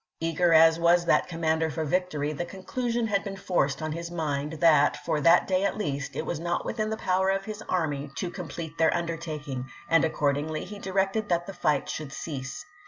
[0.19, 4.53] Eager as was that commander for victory, the conclusion had been forced on his mind,
[4.53, 8.09] that, for that day at least, it was not within the power of his army
[8.15, 12.65] to complete their undertaking; and accordingly he directed that the fight should cease.